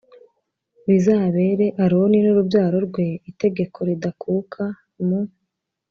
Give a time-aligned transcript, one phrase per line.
[0.87, 4.63] bizabere Aroni n urubyaro rwe itegeko ridakuka
[5.07, 5.21] mu